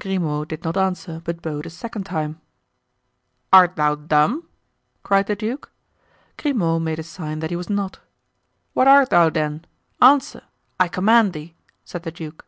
[0.00, 2.40] Grimaud did not answer, but bowed a second time.
[3.52, 4.48] "Art thou dumb?"
[5.02, 5.70] cried the duke.
[6.38, 8.00] Grimaud made a sign that he was not.
[8.72, 9.66] "What art thou, then?
[10.00, 10.40] Answer!
[10.80, 12.46] I command thee!" said the duke.